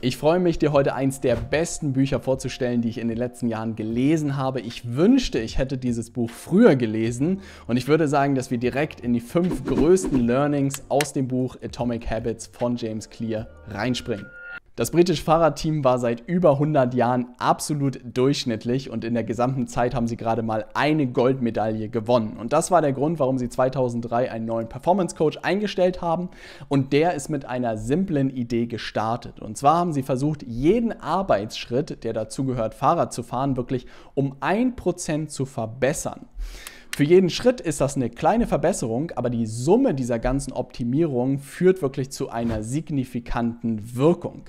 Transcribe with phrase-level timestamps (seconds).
[0.00, 3.48] Ich freue mich, dir heute eins der besten Bücher vorzustellen, die ich in den letzten
[3.48, 4.60] Jahren gelesen habe.
[4.60, 9.00] Ich wünschte, ich hätte dieses Buch früher gelesen und ich würde sagen, dass wir direkt
[9.00, 14.26] in die fünf größten Learnings aus dem Buch Atomic Habits von James Clear reinspringen.
[14.78, 19.92] Das britische Fahrradteam war seit über 100 Jahren absolut durchschnittlich und in der gesamten Zeit
[19.92, 22.36] haben sie gerade mal eine Goldmedaille gewonnen.
[22.36, 26.28] Und das war der Grund, warum sie 2003 einen neuen Performance Coach eingestellt haben
[26.68, 29.40] und der ist mit einer simplen Idee gestartet.
[29.40, 33.84] Und zwar haben sie versucht, jeden Arbeitsschritt, der dazugehört, Fahrrad zu fahren, wirklich
[34.14, 36.26] um 1% zu verbessern.
[36.98, 41.80] Für jeden Schritt ist das eine kleine Verbesserung, aber die Summe dieser ganzen Optimierungen führt
[41.80, 44.42] wirklich zu einer signifikanten Wirkung.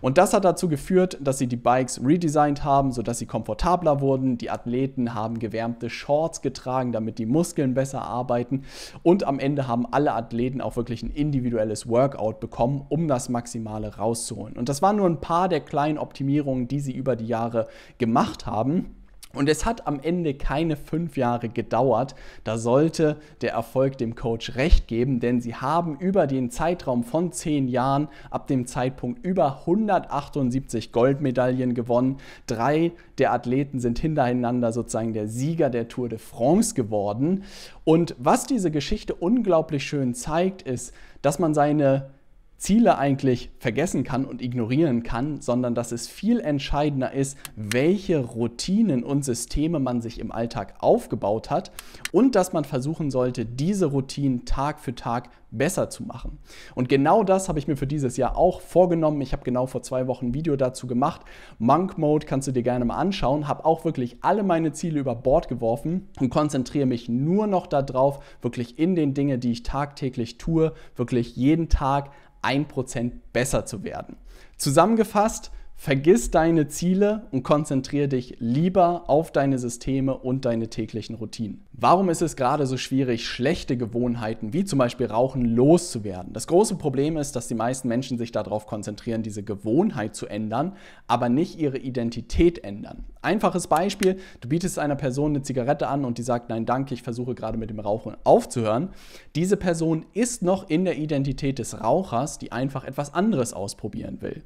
[0.00, 4.38] Und das hat dazu geführt, dass sie die Bikes redesigned haben, sodass sie komfortabler wurden.
[4.38, 8.64] Die Athleten haben gewärmte Shorts getragen, damit die Muskeln besser arbeiten.
[9.04, 13.98] Und am Ende haben alle Athleten auch wirklich ein individuelles Workout bekommen, um das Maximale
[13.98, 14.56] rauszuholen.
[14.56, 18.46] Und das waren nur ein paar der kleinen Optimierungen, die sie über die Jahre gemacht
[18.46, 18.96] haben.
[19.34, 22.14] Und es hat am Ende keine fünf Jahre gedauert.
[22.44, 27.32] Da sollte der Erfolg dem Coach recht geben, denn sie haben über den Zeitraum von
[27.32, 32.18] zehn Jahren ab dem Zeitpunkt über 178 Goldmedaillen gewonnen.
[32.46, 37.44] Drei der Athleten sind hintereinander sozusagen der Sieger der Tour de France geworden.
[37.84, 42.10] Und was diese Geschichte unglaublich schön zeigt, ist, dass man seine
[42.56, 49.04] Ziele eigentlich vergessen kann und ignorieren kann, sondern dass es viel entscheidender ist, welche Routinen
[49.04, 51.72] und Systeme man sich im Alltag aufgebaut hat
[52.12, 56.38] und dass man versuchen sollte, diese Routinen Tag für Tag besser zu machen.
[56.74, 59.20] Und genau das habe ich mir für dieses Jahr auch vorgenommen.
[59.20, 61.22] Ich habe genau vor zwei Wochen ein Video dazu gemacht.
[61.58, 63.48] Monk Mode kannst du dir gerne mal anschauen.
[63.48, 68.20] Habe auch wirklich alle meine Ziele über Bord geworfen und konzentriere mich nur noch darauf,
[68.42, 72.10] wirklich in den Dingen, die ich tagtäglich tue, wirklich jeden Tag
[72.44, 74.16] 1% besser zu werden.
[74.56, 75.50] Zusammengefasst,
[75.84, 81.66] Vergiss deine Ziele und konzentriere dich lieber auf deine Systeme und deine täglichen Routinen.
[81.74, 86.32] Warum ist es gerade so schwierig, schlechte Gewohnheiten wie zum Beispiel Rauchen loszuwerden?
[86.32, 90.74] Das große Problem ist, dass die meisten Menschen sich darauf konzentrieren, diese Gewohnheit zu ändern,
[91.06, 93.04] aber nicht ihre Identität ändern.
[93.20, 97.02] Einfaches Beispiel, du bietest einer Person eine Zigarette an und die sagt, nein danke, ich
[97.02, 98.88] versuche gerade mit dem Rauchen aufzuhören.
[99.36, 104.42] Diese Person ist noch in der Identität des Rauchers, die einfach etwas anderes ausprobieren will.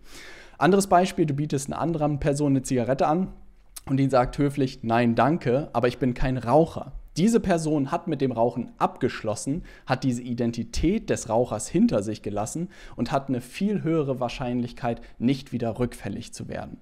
[0.59, 3.29] Anderes Beispiel, du bietest einer anderen Person eine Zigarette an
[3.87, 6.93] und die sagt höflich, nein, danke, aber ich bin kein Raucher.
[7.19, 12.69] Diese Person hat mit dem Rauchen abgeschlossen, hat diese Identität des Rauchers hinter sich gelassen
[12.95, 16.79] und hat eine viel höhere Wahrscheinlichkeit, nicht wieder rückfällig zu werden.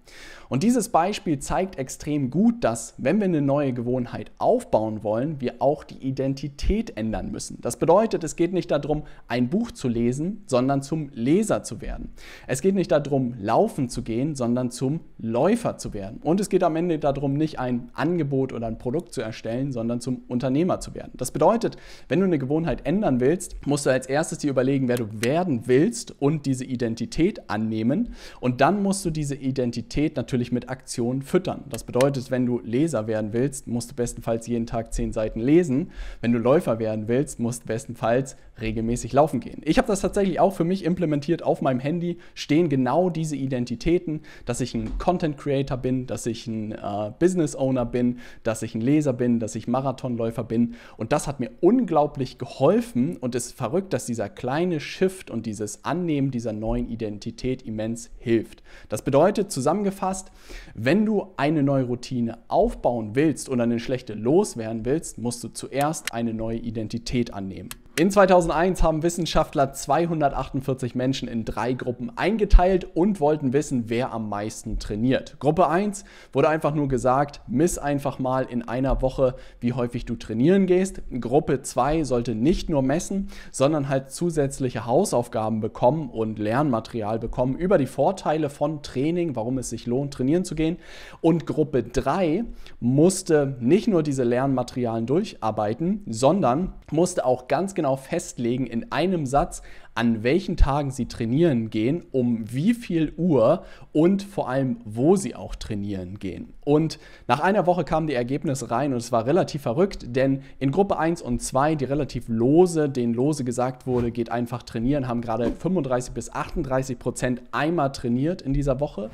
[0.51, 5.55] Und dieses Beispiel zeigt extrem gut, dass wenn wir eine neue Gewohnheit aufbauen wollen, wir
[5.61, 7.59] auch die Identität ändern müssen.
[7.63, 12.13] Das bedeutet, es geht nicht darum, ein Buch zu lesen, sondern zum Leser zu werden.
[12.47, 16.21] Es geht nicht darum, laufen zu gehen, sondern zum Läufer zu werden.
[16.23, 20.03] Und es geht am Ende darum, nicht ein Angebot oder ein Produkt zu erstellen, sondern
[20.03, 21.13] zum Unternehmer zu werden.
[21.15, 21.77] Das bedeutet,
[22.09, 25.63] wenn du eine Gewohnheit ändern willst, musst du als erstes dir überlegen, wer du werden
[25.67, 28.15] willst und diese Identität annehmen.
[28.41, 31.65] Und dann musst du diese Identität natürlich mit Aktionen füttern.
[31.71, 35.91] Das bedeutet, wenn du Leser werden willst, musst du bestenfalls jeden Tag zehn Seiten lesen.
[36.21, 39.61] Wenn du Läufer werden willst, musst du bestenfalls regelmäßig laufen gehen.
[39.65, 41.43] Ich habe das tatsächlich auch für mich implementiert.
[41.43, 46.47] Auf meinem Handy stehen genau diese Identitäten, dass ich ein Content Creator bin, dass ich
[46.47, 50.75] ein äh, Business Owner bin, dass ich ein Leser bin, dass ich Marathon Marathonläufer bin.
[50.97, 55.47] Und das hat mir unglaublich geholfen und es ist verrückt, dass dieser kleine Shift und
[55.47, 58.63] dieses Annehmen dieser neuen Identität immens hilft.
[58.89, 60.31] Das bedeutet zusammengefasst,
[60.75, 66.13] wenn du eine neue Routine aufbauen willst oder eine schlechte loswerden willst, musst du zuerst
[66.13, 67.69] eine neue Identität annehmen.
[67.99, 74.29] In 2001 haben Wissenschaftler 248 Menschen in drei Gruppen eingeteilt und wollten wissen, wer am
[74.29, 75.37] meisten trainiert.
[75.41, 80.15] Gruppe 1 wurde einfach nur gesagt, miss einfach mal in einer Woche, wie häufig du
[80.15, 81.01] trainieren gehst.
[81.23, 87.79] Gruppe 2 sollte nicht nur messen, sondern halt zusätzliche Hausaufgaben bekommen und Lernmaterial bekommen über
[87.79, 90.77] die Vorteile von Training, warum es sich lohnt, trainieren zu gehen.
[91.23, 92.45] Und Gruppe 3
[92.79, 99.27] musste nicht nur diese Lernmaterialien durcharbeiten, sondern musste auch ganz genau genau festlegen in einem
[99.27, 99.63] Satz,
[99.97, 105.35] an welchen Tagen sie trainieren gehen, um wie viel Uhr und vor allem, wo sie
[105.35, 106.53] auch trainieren gehen.
[106.65, 106.99] Und
[107.29, 110.99] nach einer Woche kamen die Ergebnisse rein und es war relativ verrückt, denn in Gruppe
[110.99, 115.53] 1 und 2, die relativ lose, denen lose gesagt wurde, geht einfach trainieren, haben gerade
[115.53, 119.11] 35 bis 38 Prozent einmal trainiert in dieser Woche.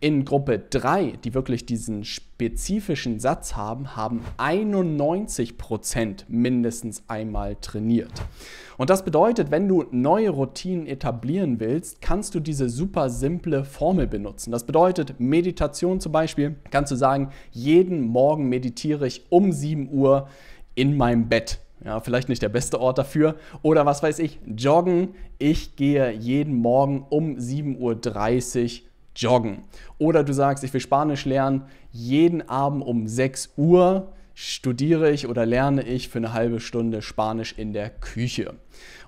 [0.00, 8.12] In Gruppe 3, die wirklich diesen spezifischen Satz haben, haben 91 Prozent mindestens einmal trainiert.
[8.78, 14.06] Und das bedeutet, wenn du neue Routinen etablieren willst, kannst du diese super simple Formel
[14.06, 14.50] benutzen.
[14.50, 20.28] Das bedeutet, Meditation zum Beispiel, kannst du sagen, jeden Morgen meditiere ich um 7 Uhr
[20.74, 21.60] in meinem Bett.
[21.84, 23.36] Ja, vielleicht nicht der beste Ort dafür.
[23.62, 25.14] Oder was weiß ich, joggen.
[25.38, 29.64] Ich gehe jeden Morgen um 7.30 Uhr joggen.
[29.98, 31.62] Oder du sagst, ich will Spanisch lernen.
[31.90, 37.54] Jeden Abend um 6 Uhr studiere ich oder lerne ich für eine halbe Stunde Spanisch
[37.56, 38.54] in der Küche.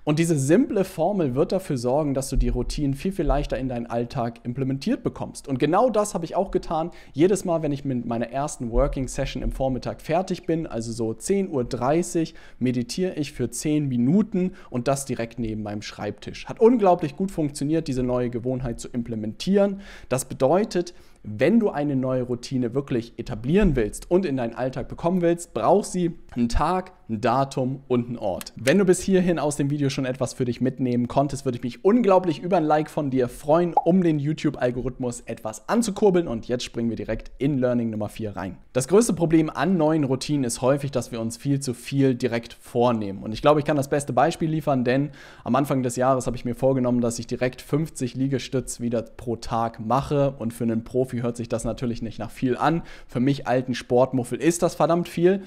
[0.04, 3.70] Und diese simple Formel wird dafür sorgen, dass du die Routinen viel, viel leichter in
[3.70, 5.48] deinen Alltag implementiert bekommst.
[5.48, 6.90] Und genau das habe ich auch getan.
[7.14, 11.10] Jedes Mal, wenn ich mit meiner ersten Working Session im Vormittag fertig bin, also so
[11.12, 16.46] 10.30 Uhr, meditiere ich für 10 Minuten und das direkt neben meinem Schreibtisch.
[16.46, 19.80] Hat unglaublich gut funktioniert, diese neue Gewohnheit zu implementieren.
[20.10, 20.92] Das bedeutet,
[21.24, 25.92] wenn du eine neue Routine wirklich etablieren willst und in deinen Alltag bekommen willst, brauchst
[25.92, 28.52] sie einen Tag, ein Datum und einen Ort.
[28.56, 31.62] Wenn du bis hierhin aus dem Video schon etwas für dich mitnehmen konntest, würde ich
[31.62, 36.28] mich unglaublich über ein Like von dir freuen, um den YouTube-Algorithmus etwas anzukurbeln.
[36.28, 38.58] Und jetzt springen wir direkt in Learning Nummer 4 rein.
[38.72, 42.52] Das größte Problem an neuen Routinen ist häufig, dass wir uns viel zu viel direkt
[42.54, 43.22] vornehmen.
[43.22, 45.10] Und ich glaube, ich kann das beste Beispiel liefern, denn
[45.42, 49.36] am Anfang des Jahres habe ich mir vorgenommen, dass ich direkt 50 Liegestütz wieder pro
[49.36, 50.34] Tag mache.
[50.38, 52.82] Und für einen Profi hört sich das natürlich nicht nach viel an.
[53.06, 55.42] Für mich alten Sportmuffel ist das verdammt viel.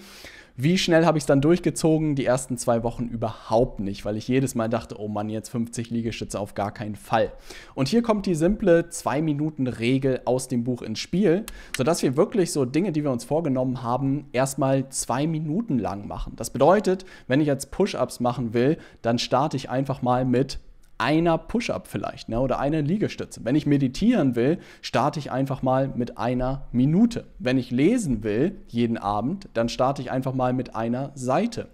[0.59, 2.15] Wie schnell habe ich es dann durchgezogen?
[2.15, 5.91] Die ersten zwei Wochen überhaupt nicht, weil ich jedes Mal dachte, oh Mann, jetzt 50
[5.91, 7.31] Liegestütze auf gar keinen Fall.
[7.75, 11.45] Und hier kommt die simple 2-Minuten-Regel aus dem Buch ins Spiel,
[11.77, 16.33] sodass wir wirklich so Dinge, die wir uns vorgenommen haben, erstmal zwei Minuten lang machen.
[16.35, 20.59] Das bedeutet, wenn ich jetzt Push-Ups machen will, dann starte ich einfach mal mit
[20.97, 23.41] einer Push-up vielleicht ne, oder einer Liegestütze.
[23.43, 27.25] Wenn ich meditieren will, starte ich einfach mal mit einer Minute.
[27.39, 31.69] Wenn ich lesen will, jeden Abend, dann starte ich einfach mal mit einer Seite.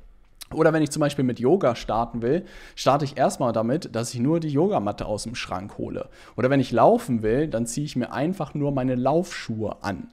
[0.53, 2.45] Oder wenn ich zum Beispiel mit Yoga starten will,
[2.75, 6.09] starte ich erstmal damit, dass ich nur die Yogamatte aus dem Schrank hole.
[6.35, 10.09] Oder wenn ich laufen will, dann ziehe ich mir einfach nur meine Laufschuhe an.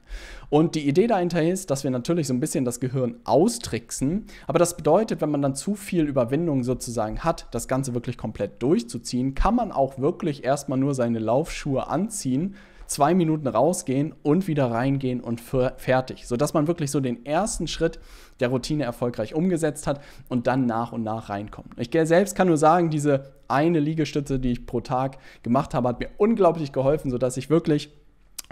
[0.49, 4.25] Und die Idee dahinter ist, dass wir natürlich so ein bisschen das Gehirn austricksen.
[4.47, 8.61] Aber das bedeutet, wenn man dann zu viel Überwindung sozusagen hat, das Ganze wirklich komplett
[8.61, 12.55] durchzuziehen, kann man auch wirklich erstmal nur seine Laufschuhe anziehen,
[12.91, 16.27] zwei Minuten rausgehen und wieder reingehen und fertig.
[16.27, 17.99] Sodass man wirklich so den ersten Schritt
[18.41, 21.69] der Routine erfolgreich umgesetzt hat und dann nach und nach reinkommt.
[21.77, 25.99] Ich selbst kann nur sagen, diese eine Liegestütze, die ich pro Tag gemacht habe, hat
[25.99, 27.93] mir unglaublich geholfen, sodass ich wirklich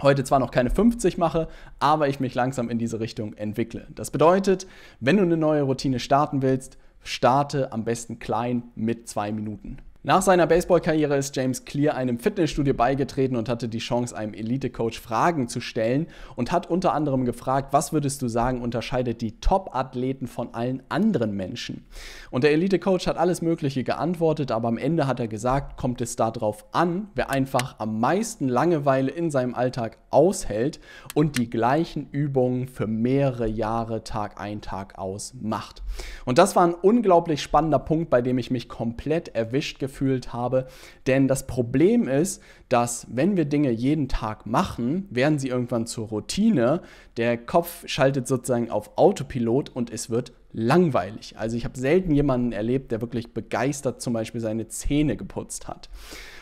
[0.00, 1.48] heute zwar noch keine 50 mache,
[1.78, 3.88] aber ich mich langsam in diese Richtung entwickle.
[3.94, 4.66] Das bedeutet,
[5.00, 9.78] wenn du eine neue Routine starten willst, starte am besten klein mit zwei Minuten.
[10.02, 14.98] Nach seiner Baseballkarriere ist James Clear einem Fitnessstudio beigetreten und hatte die Chance, einem Elite-Coach
[14.98, 16.06] Fragen zu stellen
[16.36, 21.36] und hat unter anderem gefragt, was würdest du sagen, unterscheidet die Top-Athleten von allen anderen
[21.36, 21.84] Menschen?
[22.30, 26.16] Und der Elite-Coach hat alles Mögliche geantwortet, aber am Ende hat er gesagt, kommt es
[26.16, 30.80] darauf an, wer einfach am meisten Langeweile in seinem Alltag aushält
[31.12, 35.82] und die gleichen Übungen für mehrere Jahre Tag ein, Tag aus macht.
[36.24, 40.32] Und das war ein unglaublich spannender Punkt, bei dem ich mich komplett erwischt gefühlt gefühlt
[40.32, 40.66] habe.
[41.06, 46.08] Denn das Problem ist, dass wenn wir Dinge jeden Tag machen, werden sie irgendwann zur
[46.08, 46.82] Routine.
[47.16, 51.34] Der Kopf schaltet sozusagen auf Autopilot und es wird langweilig.
[51.36, 55.90] Also ich habe selten jemanden erlebt, der wirklich begeistert zum Beispiel seine Zähne geputzt hat.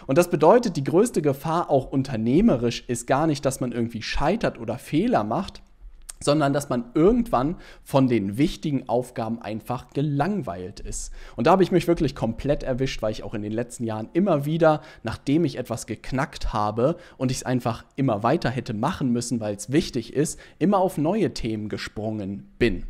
[0.07, 4.59] Und das bedeutet, die größte Gefahr auch unternehmerisch ist gar nicht, dass man irgendwie scheitert
[4.59, 5.63] oder Fehler macht,
[6.21, 11.13] sondern dass man irgendwann von den wichtigen Aufgaben einfach gelangweilt ist.
[11.37, 14.09] Und da habe ich mich wirklich komplett erwischt, weil ich auch in den letzten Jahren
[14.13, 19.13] immer wieder, nachdem ich etwas geknackt habe und ich es einfach immer weiter hätte machen
[19.13, 22.85] müssen, weil es wichtig ist, immer auf neue Themen gesprungen bin.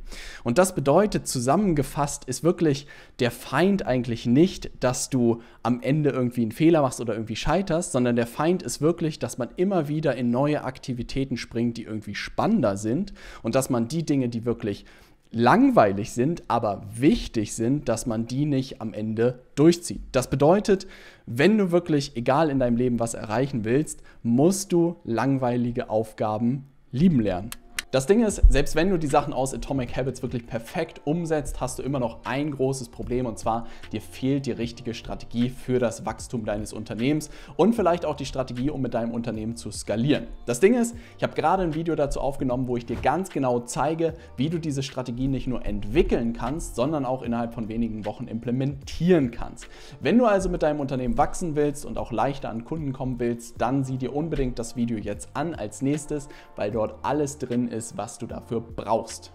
[0.45, 2.87] Und das bedeutet zusammengefasst ist wirklich
[3.19, 7.93] der Feind eigentlich nicht, dass du am Ende irgendwie einen Fehler machst oder irgendwie scheiterst,
[7.93, 12.15] sondern der Feind ist wirklich, dass man immer wieder in neue Aktivitäten springt, die irgendwie
[12.15, 13.13] spannender sind
[13.43, 14.85] und dass man die Dinge, die wirklich
[15.31, 20.01] langweilig sind, aber wichtig sind, dass man die nicht am Ende durchzieht.
[20.13, 20.87] Das bedeutet,
[21.27, 27.21] wenn du wirklich, egal in deinem Leben, was erreichen willst, musst du langweilige Aufgaben lieben
[27.21, 27.51] lernen.
[27.91, 31.79] Das Ding ist, selbst wenn du die Sachen aus Atomic Habits wirklich perfekt umsetzt, hast
[31.79, 36.05] du immer noch ein großes Problem und zwar, dir fehlt die richtige Strategie für das
[36.05, 40.27] Wachstum deines Unternehmens und vielleicht auch die Strategie, um mit deinem Unternehmen zu skalieren.
[40.45, 43.61] Das Ding ist, ich habe gerade ein Video dazu aufgenommen, wo ich dir ganz genau
[43.61, 48.29] zeige, wie du diese Strategie nicht nur entwickeln kannst, sondern auch innerhalb von wenigen Wochen
[48.29, 49.67] implementieren kannst.
[50.01, 53.59] Wenn du also mit deinem Unternehmen wachsen willst und auch leichter an Kunden kommen willst,
[53.59, 57.78] dann sieh dir unbedingt das Video jetzt an als nächstes, weil dort alles drin ist,
[57.79, 59.33] ist, was du dafür brauchst.